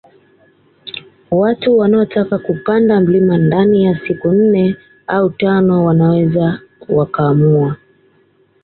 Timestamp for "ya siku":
3.83-4.27